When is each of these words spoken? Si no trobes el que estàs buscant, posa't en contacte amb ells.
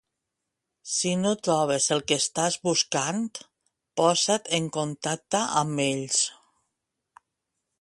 Si 0.91 1.09
no 1.23 1.33
trobes 1.47 1.89
el 1.95 2.01
que 2.11 2.17
estàs 2.21 2.57
buscant, 2.69 3.21
posa't 4.01 4.49
en 4.59 4.71
contacte 4.79 5.43
amb 5.63 5.85
ells. 5.85 6.19